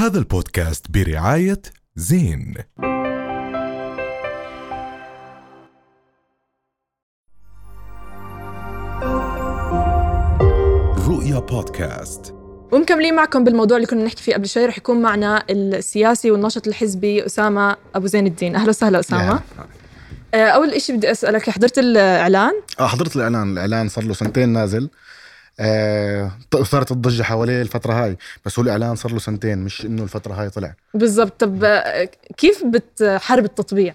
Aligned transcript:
هذا 0.00 0.18
البودكاست 0.18 0.90
برعاية 0.90 1.62
زين. 1.96 2.54
رؤيا 11.08 11.38
بودكاست. 11.38 12.34
ومكملين 12.72 13.14
معكم 13.14 13.44
بالموضوع 13.44 13.76
اللي 13.76 13.86
كنا 13.86 14.04
نحكي 14.04 14.22
فيه 14.22 14.34
قبل 14.34 14.48
شوي. 14.48 14.66
رح 14.66 14.78
يكون 14.78 15.02
معنا 15.02 15.44
السياسي 15.50 16.30
والناشط 16.30 16.66
الحزبي 16.66 17.26
أسامة 17.26 17.76
أبو 17.94 18.06
زين 18.06 18.26
الدين. 18.26 18.56
أهلا 18.56 18.68
وسهلا 18.68 19.00
أسامة. 19.00 19.40
آه، 20.34 20.48
أول 20.48 20.68
إشي 20.68 20.92
بدي 20.92 21.10
أسألك 21.10 21.50
حضرت 21.50 21.78
الإعلان؟ 21.78 22.52
آه 22.80 22.86
حضرت 22.86 23.16
الإعلان. 23.16 23.52
الإعلان 23.52 23.88
صار 23.88 24.04
له 24.04 24.14
سنتين 24.14 24.48
نازل. 24.48 24.90
آه 25.60 26.30
صارت 26.62 26.92
الضجة 26.92 27.22
حواليه 27.22 27.62
الفترة 27.62 27.92
هاي 27.92 28.16
بس 28.44 28.58
هو 28.58 28.64
الإعلان 28.64 28.96
صار 28.96 29.12
له 29.12 29.18
سنتين 29.18 29.58
مش 29.58 29.84
إنه 29.86 30.02
الفترة 30.02 30.34
هاي 30.34 30.50
طلع. 30.50 30.74
بالضبط. 30.94 31.40
طب 31.40 31.64
آه، 31.64 32.08
كيف 32.36 32.64
بتحارب 32.64 33.44
التطبيع؟ 33.44 33.94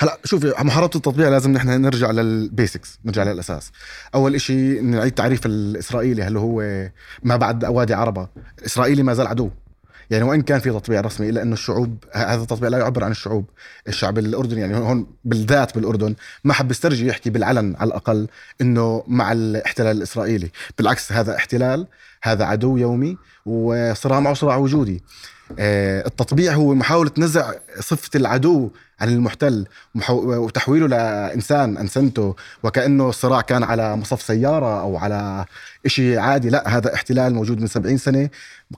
هلا 0.00 0.18
شوفي 0.24 0.54
محاربة 0.58 0.90
التطبيع 0.96 1.28
لازم 1.28 1.52
نحن 1.52 1.68
نرجع 1.68 2.10
للبيسكس 2.10 2.98
نرجع 3.04 3.22
للأساس. 3.22 3.72
أول 4.14 4.34
إشي 4.34 4.80
نعيد 4.80 5.12
تعريف 5.12 5.46
الإسرائيلي 5.46 6.22
هل 6.22 6.36
هو 6.36 6.88
ما 7.22 7.36
بعد 7.36 7.64
اوادي 7.64 7.94
عربة. 7.94 8.28
الإسرائيلي 8.58 9.02
ما 9.02 9.14
زال 9.14 9.26
عدو. 9.26 9.50
يعني 10.10 10.24
وإن 10.24 10.42
كان 10.42 10.60
في 10.60 10.70
تطبيع 10.70 11.00
رسمي 11.00 11.28
إلا 11.28 11.42
انه 11.42 11.52
الشعوب 11.52 12.04
هذا 12.12 12.42
التطبيع 12.42 12.68
لا 12.68 12.78
يعبر 12.78 13.04
عن 13.04 13.10
الشعوب 13.10 13.50
الشعب 13.88 14.18
الأردني 14.18 14.60
يعني 14.60 14.76
هون 14.76 15.06
بالذات 15.24 15.74
بالأردن 15.74 16.14
ما 16.44 16.52
حب 16.52 16.70
يسترجي 16.70 17.06
يحكي 17.06 17.30
بالعلن 17.30 17.76
على 17.78 17.88
الأقل 17.88 18.28
إنه 18.60 19.04
مع 19.06 19.32
الاحتلال 19.32 19.96
الإسرائيلي 19.96 20.50
بالعكس 20.78 21.12
هذا 21.12 21.36
احتلال 21.36 21.86
هذا 22.26 22.44
عدو 22.44 22.76
يومي 22.76 23.16
وصراع 23.46 24.20
معه 24.20 24.34
صراع 24.34 24.56
وجودي. 24.56 25.02
آه، 25.58 26.06
التطبيع 26.06 26.52
هو 26.54 26.74
محاولة 26.74 27.10
نزع 27.18 27.52
صفة 27.80 28.10
العدو 28.14 28.70
عن 29.00 29.08
المحتل 29.08 29.66
وتحويله 30.10 30.86
لإنسان 30.86 31.76
أنسنته 31.76 32.34
وكأنه 32.62 33.08
الصراع 33.08 33.40
كان 33.40 33.62
على 33.62 33.96
مصف 33.96 34.22
سيارة 34.22 34.80
أو 34.80 34.96
على 34.96 35.44
إشي 35.86 36.18
عادي. 36.18 36.50
لا 36.50 36.76
هذا 36.76 36.94
احتلال 36.94 37.34
موجود 37.34 37.60
من 37.60 37.66
سبعين 37.66 37.98
سنة 37.98 38.28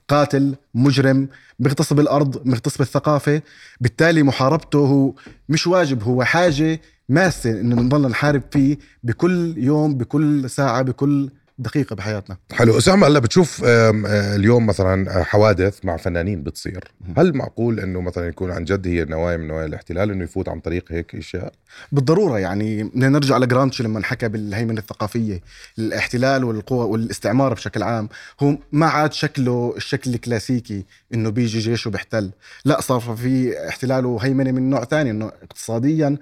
قاتل 0.08 0.54
مجرم 0.74 1.28
مغتصب 1.60 2.00
الأرض 2.00 2.46
مغتصب 2.46 2.80
الثقافة. 2.80 3.42
بالتالي 3.80 4.22
محاربته 4.22 4.78
هو 4.78 5.12
مش 5.48 5.66
واجب 5.66 6.02
هو 6.02 6.24
حاجة 6.24 6.80
ماسة 7.08 7.50
إنه 7.50 7.76
نضل 7.76 8.08
نحارب 8.08 8.42
فيه 8.50 8.78
بكل 9.02 9.54
يوم 9.58 9.94
بكل 9.94 10.50
ساعة 10.50 10.82
بكل 10.82 11.30
دقيقة 11.58 11.96
بحياتنا. 11.96 12.36
حلو. 12.52 12.78
أسامة 12.78 13.06
هلا 13.06 13.18
بتشوف 13.18 13.64
آه، 13.64 13.92
اليوم 14.36 14.66
مثلا 14.66 15.20
آه، 15.20 15.22
حوادث 15.22 15.84
مع 15.84 15.96
فنانين 15.96 16.42
بتصير. 16.42 16.92
هل 17.16 17.36
معقول 17.36 17.80
إنه 17.80 18.00
مثلا 18.00 18.26
يكون 18.26 18.50
عن 18.50 18.64
جد 18.64 18.86
هي 18.86 19.04
نوايا 19.04 19.36
من 19.36 19.46
نوايا 19.46 19.66
الاحتلال 19.66 20.10
إنه 20.10 20.24
يفوت 20.24 20.48
عن 20.48 20.60
طريق 20.60 20.84
هيك 20.92 21.14
إشياء؟ 21.14 21.52
بالضرورة 21.92 22.38
يعني 22.38 22.84
بدنا 22.84 23.08
نرجع 23.08 23.38
لجرانتشي 23.38 23.82
لما 23.82 24.04
حكى 24.04 24.28
بالهيمنة 24.28 24.80
الثقافية. 24.80 25.40
الاحتلال 25.78 26.44
والقوى 26.44 26.84
والاستعمار 26.84 27.54
بشكل 27.54 27.82
عام 27.82 28.08
هو 28.40 28.58
ما 28.72 28.86
عاد 28.86 29.12
شكله 29.12 29.74
الشكل 29.76 30.14
الكلاسيكي 30.14 30.84
إنه 31.14 31.30
بيجي 31.30 31.58
جيش 31.58 31.86
وبيحتل. 31.86 32.30
لا 32.64 32.80
صار 32.80 33.00
في 33.00 33.68
احتلال 33.68 34.06
وهيمنة 34.06 34.52
من 34.52 34.70
نوع 34.70 34.84
ثاني 34.84 35.10
إنه 35.10 35.26
اقتصاديا 35.42 36.16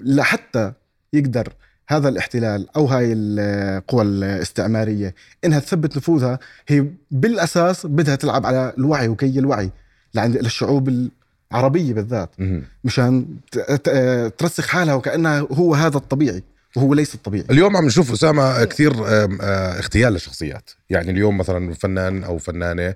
لحتى 0.00 0.72
يقدر 1.12 1.52
هذا 1.90 2.08
الاحتلال 2.08 2.66
أو 2.76 2.86
هاي 2.86 3.12
القوى 3.12 4.02
الاستعمارية 4.02 5.14
إنها 5.44 5.58
تثبت 5.58 5.96
نفوذها 5.96 6.38
هي 6.68 6.86
بالأساس 7.10 7.86
بدها 7.86 8.16
تلعب 8.16 8.46
على 8.46 8.72
الوعي 8.78 9.08
وكي 9.08 9.38
الوعي 9.38 9.70
لعند 10.14 10.36
للشعوب 10.36 11.08
العربية 11.52 11.94
بالذات. 11.94 12.30
مشان 12.84 13.26
ترسخ 14.38 14.66
حالها 14.66 14.94
وكأنها 14.94 15.40
هو 15.40 15.74
هذا 15.74 15.96
الطبيعي 15.96 16.42
وهو 16.76 16.94
ليس 16.94 17.14
الطبيعي. 17.14 17.44
اليوم 17.50 17.76
عم 17.76 17.86
نشوف 17.86 18.12
أسامة 18.12 18.64
كثير 18.64 18.92
اغتيال 19.78 20.12
للشخصيات. 20.12 20.70
يعني 20.90 21.10
اليوم 21.10 21.38
مثلا 21.38 21.74
فنان 21.74 22.24
أو 22.24 22.38
فنانة 22.38 22.94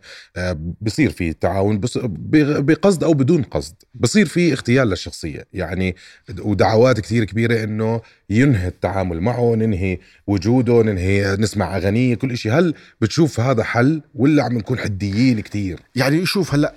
بصير 0.81 1.11
في 1.11 1.33
تعاون 1.33 1.81
بقصد 1.81 3.05
أو 3.05 3.13
بدون 3.13 3.43
قصد 3.43 3.75
بصير 3.95 4.27
في 4.27 4.53
اغتيال 4.53 4.89
للشخصية. 4.89 5.47
يعني 5.53 5.97
ودعوات 6.39 7.01
كثير 7.01 7.25
كبيرة 7.25 7.65
إنه 7.65 8.01
ينهي 8.31 8.69
التعامل 8.69 9.21
معه 9.21 9.55
ننهي 9.55 9.99
وجوده 10.27 10.83
ننهي 10.83 11.37
نسمع 11.37 11.77
أغانيه 11.77 12.15
كل 12.15 12.39
شيء 12.39 12.53
هل 12.53 12.75
بتشوف 13.01 13.41
هذا 13.41 13.63
حل 13.63 14.03
ولا 14.15 14.45
عم 14.45 14.59
نكون 14.59 14.79
حديين 14.79 15.41
كثير؟ 15.41 15.81
يعني 15.95 16.27
شوف 16.27 16.55
هلأ 16.55 16.75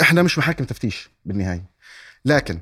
إحنا 0.00 0.22
مش 0.22 0.38
محاكم 0.38 0.64
تفتيش 0.64 1.10
بالنهاية. 1.24 1.64
لكن 2.24 2.60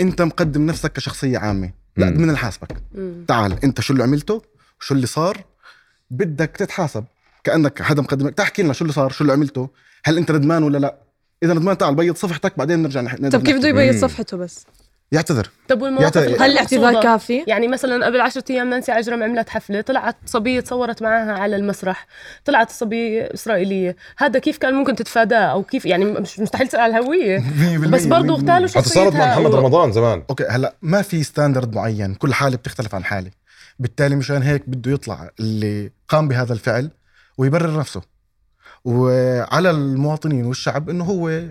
أنت 0.00 0.22
مقدم 0.22 0.66
نفسك 0.66 0.92
كشخصية 0.92 1.38
عامة. 1.38 1.79
لا 1.96 2.06
مم. 2.06 2.12
بدنا 2.12 2.32
نحاسبك 2.32 2.82
تعال 3.28 3.64
انت 3.64 3.80
شو 3.80 3.92
اللي 3.92 4.04
عملته؟ 4.04 4.42
شو 4.80 4.94
اللي 4.94 5.06
صار؟ 5.06 5.44
بدك 6.10 6.56
تتحاسب. 6.56 7.04
كأنك 7.44 7.82
حدا 7.82 8.02
مقدمك 8.02 8.34
تحكي 8.34 8.62
لنا 8.62 8.72
شو 8.72 8.84
اللي 8.84 8.92
صار 8.92 9.10
شو 9.10 9.24
اللي 9.24 9.32
عملته. 9.32 9.68
هل 10.04 10.18
انت 10.18 10.30
ندمان 10.30 10.62
ولا 10.62 10.78
لا؟ 10.78 10.96
إذا 11.42 11.54
ندمان 11.54 11.78
تعال 11.78 11.94
بيض 11.94 12.16
صفحتك 12.16 12.58
بعدين 12.58 12.82
نرجع 12.82 13.00
نح... 13.00 13.16
طب 13.16 13.42
كيف 13.42 13.56
بده 13.56 13.68
يبيض. 13.68 14.02
صفحته 14.02 14.36
بس؟ 14.36 14.66
يعتذر. 15.12 15.50
طب 15.68 15.82
والمواقف 15.82 16.16
هل 16.16 16.50
الاعتذار؟ 16.50 17.02
كافي؟ 17.02 17.44
يعني 17.46 17.68
مثلا 17.68 18.06
قبل 18.06 18.20
عشرة 18.20 18.44
أيام 18.50 18.70
نانسي 18.70 18.92
عجرم 18.92 19.22
عملت 19.22 19.48
حفلة 19.48 19.80
طلعت 19.80 20.16
صبية 20.26 20.60
تصورت 20.60 21.02
معاها 21.02 21.32
على 21.32 21.56
المسرح 21.56 22.06
طلعت 22.44 22.70
الصبيه 22.70 23.22
إسرائيلية. 23.34 23.96
هذا 24.18 24.38
كيف 24.38 24.58
كان 24.58 24.74
ممكن 24.74 24.94
تتفاداه؟ 24.94 25.38
أو 25.38 25.62
كيف 25.62 25.86
يعني 25.86 26.04
مش 26.04 26.40
مستحيل 26.40 26.68
تسأل 26.68 26.80
على 26.80 26.98
الهوية. 26.98 27.44
بس 27.90 28.06
برضه 28.06 28.34
اغتالوا 28.34 28.68
حتى 28.68 28.82
صارت 28.88 29.12
مع 29.14 29.20
شخصيتها 29.20 29.40
محمد 29.40 29.54
رمضان 29.54 29.92
زمان. 29.92 30.22
okay 30.30 30.44
هلا 30.44 30.74
ما 30.82 31.02
في 31.02 31.22
standard 31.22 31.74
معين. 31.74 32.14
كل 32.14 32.34
حالة 32.34 32.56
بتختلف 32.56 32.94
عن 32.94 33.04
حالة. 33.04 33.30
بالتالي 33.78 34.16
مشان 34.16 34.42
هيك 34.42 34.62
بده 34.68 34.90
يطلع 34.92 35.30
اللي 35.40 35.90
قام 36.08 36.28
بهذا 36.28 36.52
الفعل 36.52 36.90
ويبرر 37.38 37.78
نفسه. 37.78 38.00
وعلى 38.84 39.70
المواطنين 39.70 40.44
والشعب 40.46 40.90
إنه 40.90 41.04
هو 41.04 41.28
ي- 41.28 41.48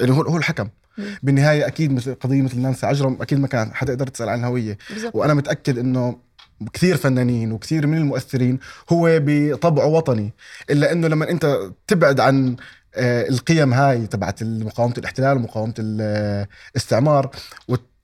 يعني 0.00 0.12
هو 0.12 0.22
هو 0.22 0.36
الحكم. 0.36 0.68
بالنهاية 1.22 1.66
أكيد 1.66 1.92
مثل 1.92 2.14
قضية 2.14 2.42
مثل 2.42 2.60
نانسي 2.60 2.86
عجرم 2.86 3.18
أكيد 3.20 3.38
ما 3.38 3.46
كان 3.46 3.74
حدا 3.74 3.92
يقدر 3.92 4.06
تسال 4.06 4.28
عن 4.28 4.38
الهوية. 4.38 4.78
بالضبط. 4.90 5.14
وأنا 5.14 5.34
متأكد 5.34 5.78
إنه 5.78 6.16
كثير 6.72 6.96
فنانين 6.96 7.52
وكثير 7.52 7.86
من 7.86 7.98
المؤثرين 7.98 8.58
هو 8.92 9.18
بطبعه 9.22 9.86
وطني 9.86 10.32
إلا 10.70 10.92
إنه 10.92 11.08
لما 11.08 11.30
أنت 11.30 11.58
تبعد 11.86 12.20
عن 12.20 12.56
آه، 12.94 13.28
القيم 13.28 13.74
هاي 13.74 14.06
تبعت 14.06 14.42
مقاومة 14.42 14.94
الاحتلال 14.98 15.36
ومقاومة 15.36 15.74
الاستعمار 15.78 17.30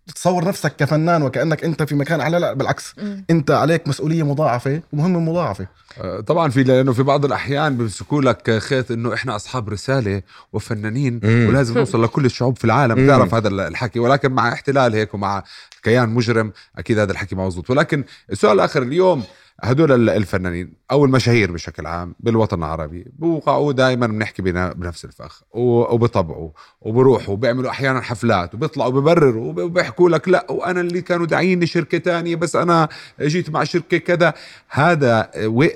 وتصور 0.08 0.44
نفسك 0.44 0.76
كفنان 0.76 1.22
وكأنك 1.22 1.64
أنت 1.64 1.82
في 1.82 1.94
مكان 1.94 2.20
أعلى 2.20 2.38
لا 2.38 2.52
بالعكس 2.52 2.94
مم. 2.98 3.24
أنت 3.30 3.50
عليك 3.50 3.88
مسؤولية 3.88 4.22
مضاعفة 4.22 4.82
ومهمه 4.92 5.20
مضاعفة 5.20 5.66
آه، 6.00 6.20
طبعا 6.20 6.50
في 6.50 6.62
لأنه 6.62 6.92
في 6.92 7.02
بعض 7.02 7.24
الأحيان 7.24 7.76
بيمسكوا 7.76 8.22
لك 8.22 8.58
خيط 8.58 8.90
إنه 8.90 9.14
إحنا 9.14 9.36
أصحاب 9.36 9.68
رسالة 9.68 10.22
وفنانين 10.52 11.20
مم. 11.22 11.46
ولازم 11.48 11.78
نوصل 11.78 12.04
لكل 12.04 12.24
الشعوب 12.24 12.58
في 12.58 12.64
العالم 12.64 12.98
مم. 12.98 13.06
تعرف 13.06 13.34
هذا 13.34 13.48
الحكي 13.48 13.98
ولكن 13.98 14.32
مع 14.32 14.52
احتلال 14.52 14.94
هيك 14.94 15.14
ومع 15.14 15.42
كيان 15.82 16.08
مجرم 16.08 16.52
أكيد 16.78 16.98
هذا 16.98 17.12
الحكي 17.12 17.34
ما 17.34 17.46
مزبوط 17.46 17.70
ولكن 17.70 18.04
السؤال 18.32 18.52
الآخر 18.52 18.82
اليوم 18.82 19.22
هدول 19.62 19.92
ال- 19.92 20.10
الفنانين 20.10 20.72
أو 20.90 21.04
المشاهير 21.04 21.52
بشكل 21.52 21.86
عام 21.86 22.14
بالوطن 22.20 22.58
العربي 22.58 23.06
بوقعوا 23.18 23.72
دائما 23.72 24.06
بنحكي 24.06 24.42
بنفس 24.42 25.04
الفخ 25.04 25.42
وبطبعوا 25.52 26.50
وبروحوا 26.80 27.34
وبيعملوا 27.34 27.70
أحيانا 27.70 28.00
حفلات 28.00 28.54
وبيطلعوا 28.54 28.90
ببرروا 28.90 29.48
وب- 29.48 29.58
وبيحكوا 29.60 30.10
لك 30.10 30.28
لا 30.28 30.46
وأنا 30.50 30.80
اللي 30.80 31.00
كانوا 31.00 31.26
داعيني 31.26 31.66
شركه 31.66 31.98
تانية 31.98 32.36
بس 32.36 32.56
أنا 32.56 32.88
جيت 33.20 33.50
مع 33.50 33.64
شركة 33.64 33.98
كذا. 33.98 34.34
هذا 34.68 35.30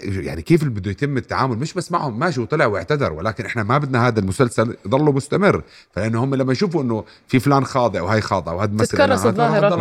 يعني 0.04 0.42
كيف 0.42 0.62
اللي 0.62 0.74
بده 0.74 0.90
يتم 0.90 1.16
التعامل؟ 1.16 1.58
مش 1.58 1.74
بس 1.74 1.92
معهم 1.92 2.18
ماشي 2.18 2.40
وطلع 2.40 2.66
واعتذر 2.66 3.12
ولكن 3.12 3.44
إحنا 3.46 3.62
ما 3.62 3.78
بدنا 3.78 4.08
هذا 4.08 4.20
المسلسل 4.20 4.76
يضله 4.86 5.12
مستمر. 5.12 5.62
فلأنه 5.92 6.24
هم 6.24 6.34
لما 6.34 6.52
يشوفوا 6.52 6.82
إنه 6.82 7.04
في 7.28 7.40
فلان 7.40 7.64
خاضع 7.64 8.02
وهي 8.02 8.20
خاضع 8.20 8.52
وهذا 8.52 8.72
مثل 8.72 8.86
تتكرس 8.86 9.26
الظاهرة. 9.26 9.74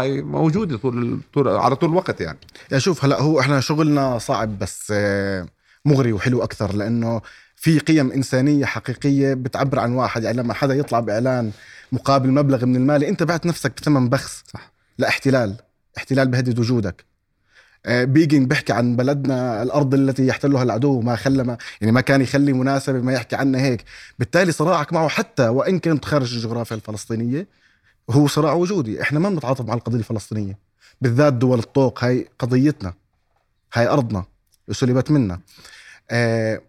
هاي 0.00 0.22
موجودة 0.22 0.76
طول, 0.78 1.18
طول 1.34 1.48
على 1.48 1.76
طول 1.76 1.90
الوقت 1.90 2.20
يعني. 2.20 2.38
يعني 2.70 2.80
شوف 2.80 3.04
هلأ 3.04 3.20
هو 3.22 3.39
إحنا 3.40 3.60
شغلنا 3.60 4.18
صعب 4.18 4.58
بس 4.58 4.92
آه، 4.96 5.46
مغري 5.84 6.12
وحلو 6.12 6.42
أكثر 6.44 6.74
لأنه 6.74 7.20
في 7.56 7.78
قيم 7.78 8.12
إنسانية 8.12 8.64
حقيقية 8.64 9.34
بتعبر 9.34 9.78
عن 9.78 9.92
واحد. 9.92 10.22
يعني 10.22 10.36
لما 10.38 10.54
حدا 10.54 10.74
يطلع 10.74 11.00
بإعلان 11.00 11.50
مقابل 11.92 12.30
مبلغ 12.30 12.66
من 12.66 12.76
المال 12.76 13.04
أنت 13.04 13.22
بعت 13.22 13.46
نفسك 13.46 13.72
بثمن 13.80 14.08
بخس. 14.08 14.42
صح. 14.54 14.72
لاحتلال. 14.98 15.56
احتلال 15.98 16.28
بهدد 16.28 16.58
وجودك. 16.58 17.04
آه، 17.86 18.04
بيجن 18.04 18.46
بيحكي 18.46 18.72
عن 18.72 18.96
بلدنا 18.96 19.62
الأرض 19.62 19.94
التي 19.94 20.26
يحتلها 20.26 20.62
العدو 20.62 21.00
ما 21.00 21.16
خلى 21.16 21.44
ما 21.44 21.56
يعني 21.80 21.92
ما 21.92 22.00
كان 22.00 22.20
يخلي 22.20 22.52
مناسبة 22.52 23.00
ما 23.00 23.12
يحكي 23.12 23.36
عنها 23.36 23.60
هيك. 23.60 23.84
بالتالي 24.18 24.52
صراعك 24.52 24.92
معه 24.92 25.08
حتى 25.08 25.48
وإن 25.48 25.78
كنت 25.78 26.04
خارج 26.04 26.34
الجغرافيا 26.34 26.76
الفلسطينية 26.76 27.46
هو 28.10 28.26
صراع 28.26 28.52
وجودي. 28.52 29.02
إحنا 29.02 29.18
ما 29.18 29.28
بنتعاطف 29.30 29.64
مع 29.64 29.74
القضية 29.74 29.98
الفلسطينية. 29.98 30.58
بالذات 31.00 31.32
دول 31.32 31.58
الطوق 31.58 32.04
هاي 32.04 32.28
قضيتنا. 32.38 32.99
هاي 33.74 33.88
أرضنا 33.88 34.24
سلبت 34.70 35.10
منا. 35.10 35.40
آه 36.10 36.62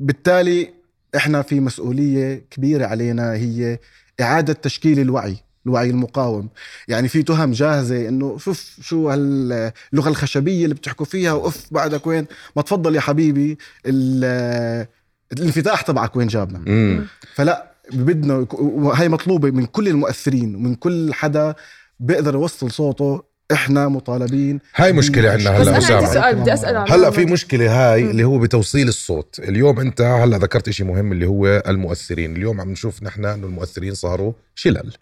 بالتالي 0.00 0.74
إحنا 1.16 1.42
في 1.42 1.60
مسؤولية 1.60 2.44
كبيرة 2.50 2.86
علينا 2.86 3.32
هي 3.32 3.78
إعادة 4.20 4.52
تشكيل 4.52 5.00
الوعي 5.00 5.36
الوعي 5.66 5.90
المقاوم. 5.90 6.48
يعني 6.88 7.08
في 7.08 7.22
تهم 7.22 7.52
جاهزة 7.52 8.08
إنه 8.08 8.38
شوف 8.38 8.78
شو 8.82 9.10
هاللغة 9.10 9.72
الخشبية 10.08 10.64
اللي 10.64 10.74
بتحكوا 10.74 11.06
فيها 11.06 11.32
واف 11.32 11.66
بعدك 11.70 12.06
وين؟ 12.06 12.26
ما 12.56 12.62
تفضل 12.62 12.94
يا 12.96 13.00
حبيبي 13.00 13.58
ال- 13.86 14.86
الانفتاح 15.32 15.80
تبعك 15.82 16.16
وين 16.16 16.26
جابنا؟ 16.26 16.58
مم. 16.66 17.06
فلا 17.34 17.70
بدنا 17.92 18.46
وهي 18.52 19.08
مطلوبة 19.08 19.50
من 19.50 19.66
كل 19.66 19.88
المؤثرين 19.88 20.54
ومن 20.54 20.74
كل 20.74 21.14
حدا 21.14 21.54
بيقدر 22.00 22.34
يوصل 22.34 22.70
صوته 22.70 23.22
إحنا 23.52 23.88
مطالبين 23.88 24.60
هاي 24.76 24.92
مشكلة 24.92 25.30
عندنا 25.30 25.58
بس 25.58 25.68
هلا 25.68 25.76
أنا 25.78 25.96
عندي. 25.96 26.12
سؤال 26.12 26.34
بدي 26.36 26.54
أسأل 26.54 26.76
هلا 26.76 27.10
في. 27.10 27.24
مشكلة 27.24 27.92
هاي. 27.92 28.10
اللي 28.10 28.24
هو 28.24 28.38
بتوصيل 28.38 28.88
الصوت 28.88 29.38
اليوم 29.38 29.80
أنت 29.80 30.00
هلا 30.00 30.38
ذكرت 30.38 30.68
إشي 30.68 30.84
مهم 30.84 31.12
اللي 31.12 31.26
هو 31.26 31.62
المؤثرين 31.68 32.36
اليوم 32.36 32.60
عم 32.60 32.70
نشوف 32.70 33.02
نحن 33.02 33.24
إنه 33.24 33.46
المؤثرين 33.46 33.94
صاروا 33.94 34.32
شلل 34.54 34.92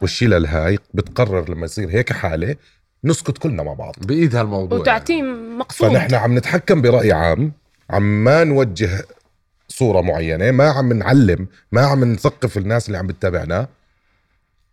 والشلل 0.00 0.46
هاي 0.46 0.78
بتقرر 0.94 1.50
لما 1.50 1.64
يصير 1.64 1.90
هيك 1.90 2.12
حالة 2.12 2.56
نسكت 3.04 3.38
كلنا 3.38 3.62
مع 3.62 3.72
بعض 3.72 3.94
بإيد 4.06 4.36
هالموضوع 4.36 4.78
وتعتيم 4.78 5.58
مقصود 5.58 5.88
فنحن 5.88 6.14
عم 6.14 6.38
نتحكم 6.38 6.82
برأي 6.82 7.12
عام 7.12 7.52
عم 7.90 8.24
ما 8.24 8.44
نوجه 8.44 9.04
صورة 9.68 10.00
معينة 10.00 10.50
ما 10.50 10.70
عم 10.70 10.92
نعلم 10.92 11.46
ما 11.72 11.80
عم 11.86 12.04
نثقف 12.04 12.58
الناس 12.58 12.86
اللي 12.86 12.98
عم 12.98 13.06
بتتابعنا 13.06 13.68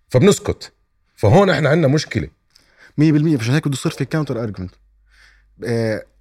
فبنسكت 0.10 0.72
فهون 1.16 1.50
إحنا 1.50 1.70
عندنا 1.70 1.88
مشكلة 1.88 2.28
100% 3.02 3.04
عشان 3.40 3.54
هيك 3.54 3.68
بده 3.68 3.78
يصير 3.78 3.92
في 3.92 4.06
counter 4.06 4.44
argument 4.44 4.72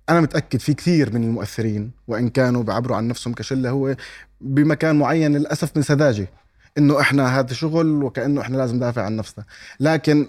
أنا 0.08 0.20
متأكد 0.20 0.60
في 0.60 0.74
كثير 0.74 1.14
من 1.14 1.24
المؤثرين 1.24 1.90
وإن 2.08 2.28
كانوا 2.28 2.62
بيعبروا 2.62 2.96
عن 2.96 3.08
نفسهم 3.08 3.34
كشلة 3.34 3.70
هو 3.70 3.96
بمكان 4.40 4.98
معين 4.98 5.36
للأسف 5.36 5.76
من 5.76 5.82
سذاجة 5.82 6.28
إنه 6.78 7.00
إحنا 7.00 7.38
هذا 7.38 7.54
شغل 7.54 8.02
وكأنه 8.02 8.40
إحنا 8.40 8.56
لازم 8.56 8.76
ندافع 8.76 9.02
عن 9.02 9.16
نفسنا. 9.16 9.44
لكن 9.80 10.26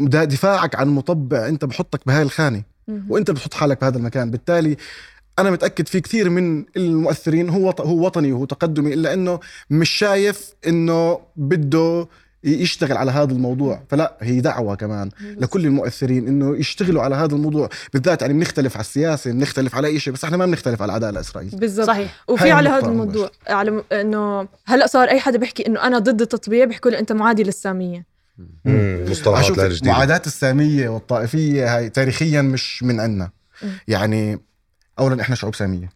دفاعك 0.00 0.74
عن 0.74 0.88
مطبع 0.88 1.48
أنت 1.48 1.64
بحطك 1.64 2.00
بهاي 2.06 2.22
الخانة. 2.22 2.62
وأنت 3.08 3.30
بتحط 3.30 3.54
حالك 3.54 3.80
بهذا 3.80 3.98
المكان. 3.98 4.30
بالتالي 4.30 4.76
أنا 5.38 5.50
متأكد 5.50 5.88
في 5.88 6.00
كثير 6.00 6.30
من 6.30 6.64
المؤثرين 6.76 7.48
هو 7.48 7.70
هو 7.70 8.06
وطني 8.06 8.32
وهو 8.32 8.44
تقدمي 8.44 8.94
إلا 8.94 9.12
إنه 9.14 9.40
مش 9.70 9.90
شايف 9.90 10.54
إنه 10.66 11.20
بده 11.36 12.08
يشتغل 12.44 12.96
على 12.96 13.10
هذا 13.10 13.32
الموضوع. 13.32 13.82
فلا 13.88 14.16
هي 14.20 14.40
دعوة 14.40 14.74
كمان 14.74 15.10
لكل 15.20 15.66
المؤثرين 15.66 16.28
إنه 16.28 16.56
يشتغلوا 16.56 17.02
على 17.02 17.14
هذا 17.14 17.34
الموضوع. 17.34 17.68
بالذات 17.92 18.22
يعني 18.22 18.34
بنختلف 18.34 18.76
على 18.76 18.80
السياسة 18.80 19.32
بنختلف 19.32 19.74
على 19.74 19.88
أي 19.88 20.00
شيء 20.00 20.12
بس 20.12 20.24
إحنا 20.24 20.36
ما 20.36 20.46
بنختلف 20.46 20.82
على 20.82 20.90
العداله 20.90 21.10
الاسرائيليه 21.10 21.58
بالضبط. 21.58 21.86
صحيح. 21.86 22.24
وفي 22.28 22.50
على 22.50 22.68
هذا 22.68 22.86
الموضوع 22.86 23.30
على 23.48 23.70
م- 23.70 23.82
إنه 23.92 24.48
هلأ 24.66 24.86
صار 24.86 25.08
أي 25.08 25.20
حدا 25.20 25.38
بيحكي 25.38 25.66
إنه 25.66 25.82
أنا 25.86 25.98
ضد 25.98 26.20
التطبيع 26.20 26.64
بيحكوا 26.64 26.90
له 26.90 26.98
أنت 26.98 27.12
معادي 27.12 27.42
للسامية. 27.42 28.06
مم. 28.64 29.04
مصطلحات 29.08 29.58
لا 29.58 29.68
جديدة. 29.68 29.82
المعادات 29.90 30.26
السامية 30.26 30.88
والطائفية 30.88 31.76
هاي 31.76 31.88
تاريخيا 31.90 32.42
مش 32.42 32.82
من 32.82 33.00
عندنا. 33.00 33.30
مم. 33.62 33.70
يعني 33.88 34.38
اولا 34.98 35.22
إحنا 35.22 35.34
شعوب 35.34 35.54
سامية. 35.54 35.90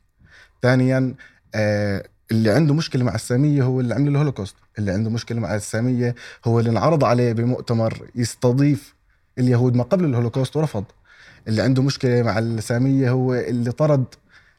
ثانيا 0.62 1.14
آه 1.55 2.05
اللي 2.31 2.50
عنده 2.50 2.75
مشكلة 2.75 3.05
مع 3.05 3.15
السامية 3.15 3.62
هو 3.62 3.81
اللي 3.81 3.94
عمل 3.94 4.09
الهولوكوست. 4.09 4.56
اللي 4.79 4.93
عنده 4.93 5.11
مشكلة 5.11 5.41
مع 5.41 5.55
السامية 5.55 6.15
هو 6.44 6.59
اللي 6.61 6.71
انعرض 6.71 7.05
عليه 7.05 7.32
بمؤتمر 7.32 8.09
يستضيف 8.15 8.94
اليهود 9.38 9.75
ما 9.76 9.82
قبل 9.82 10.05
الهولوكوست 10.05 10.56
ورفض. 10.56 10.85
اللي 11.49 11.62
عنده 11.62 11.82
مشكلة 11.82 12.23
مع 12.23 12.38
السامية 12.38 13.11
هو 13.11 13.35
اللي 13.35 13.73
طرد 13.73 14.05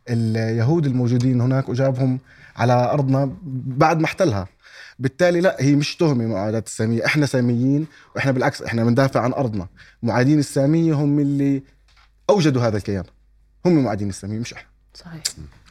اليهود 0.09 0.85
الموجودين 0.85 1.41
هناك 1.41 1.69
وجابهم 1.69 2.19
على 2.55 2.73
أرضنا 2.73 3.31
بعد 3.67 3.99
ما 3.99 4.05
احتلها. 4.05 4.47
بالتالي 4.99 5.41
لا 5.41 5.57
هي 5.59 5.75
مش 5.75 5.95
تهمة 5.95 6.27
معاداة 6.27 6.63
السامية. 6.67 7.05
إحنا 7.05 7.25
ساميين 7.25 7.87
وإحنا 8.15 8.31
بالعكس 8.31 8.61
إحنا 8.61 8.83
بندافع 8.83 9.19
عن 9.21 9.33
أرضنا. 9.33 9.67
معادين 10.03 10.39
السامية 10.39 10.93
هم 10.93 11.19
اللي 11.19 11.63
أوجدوا 12.29 12.61
هذا 12.61 12.77
الكيان. 12.77 13.03
هم 13.65 13.83
معادين 13.83 14.09
السامية 14.09 14.39
مش 14.39 14.53
إحنا. 14.53 14.74
صحيح. 14.95 15.21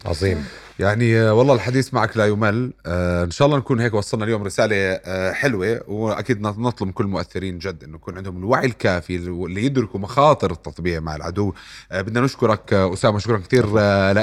عظيم. 0.06 0.44
يعني 0.78 1.20
آه، 1.20 1.34
والله 1.34 1.54
الحديث 1.54 1.94
معك 1.94 2.16
لا 2.16 2.26
يمل. 2.26 2.72
آه 2.86 3.24
إن 3.24 3.30
شاء 3.30 3.46
الله 3.46 3.58
نكون 3.58 3.80
هيك 3.80 3.94
وصلنا 3.94 4.24
اليوم 4.24 4.42
رسالة 4.42 4.76
آه 4.76 5.32
حلوة 5.32 5.80
وأكيد 5.88 6.40
نط- 6.40 6.58
نطلب 6.58 6.86
من 6.88 6.92
كل 6.92 7.04
المؤثرين 7.04 7.58
جد 7.58 7.84
إنه 7.84 7.94
يكون 7.96 8.16
عندهم 8.16 8.36
الوعي 8.36 8.66
الكافي 8.66 9.16
اللي 9.16 9.64
يدركوا 9.64 10.00
مخاطر 10.00 10.50
التطبيع 10.50 11.00
مع 11.00 11.16
العدو. 11.16 11.52
آه 11.92 12.00
بدنا 12.02 12.20
نشكرك 12.20 12.72
أسامة 12.72 13.18
شكرا 13.18 13.38
كثير 13.38 13.66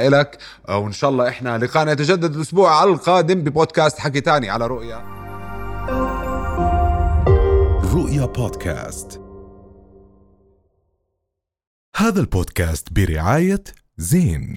لك 0.10 0.38
وإن 0.70 0.92
شاء 0.92 1.10
الله 1.10 1.28
إحنا 1.30 1.58
لقانا 1.58 1.92
يتجدد 1.92 2.36
الأسبوع 2.36 2.84
القادم 2.84 3.42
ببودكاست 3.44 4.00
حكي 4.00 4.22
تاني 4.22 4.50
على 4.50 4.68
رؤيا. 4.68 5.22
رؤيا 7.94 8.26
بودكاست. 8.26 9.22
هذا 11.96 12.20
البودكاست 12.20 12.88
برعاية 12.94 13.64
زين 14.02 14.56